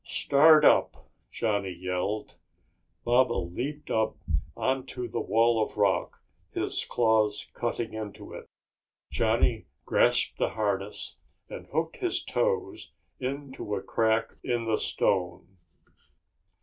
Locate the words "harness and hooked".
10.57-11.97